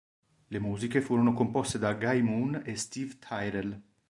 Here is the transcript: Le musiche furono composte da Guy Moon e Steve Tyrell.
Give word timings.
Le 0.47 0.59
musiche 0.59 0.99
furono 0.99 1.31
composte 1.31 1.77
da 1.77 1.93
Guy 1.93 2.21
Moon 2.23 2.63
e 2.65 2.75
Steve 2.75 3.19
Tyrell. 3.19 3.79